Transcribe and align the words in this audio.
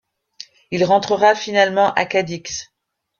Il 0.71 0.83
rentrera 0.83 1.35
finalement 1.35 1.93
à 1.93 2.05
Cadix. 2.07 2.71